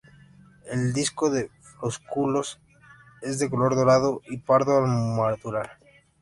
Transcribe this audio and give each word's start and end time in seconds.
El 0.65 0.93
disco 0.93 1.29
de 1.29 1.51
flósculos 1.61 2.59
es 3.21 3.37
de 3.37 3.51
color 3.51 3.75
dorado 3.75 4.23
y 4.27 4.37
pardo 4.37 4.79
al 4.79 4.87
madurar. 4.87 5.77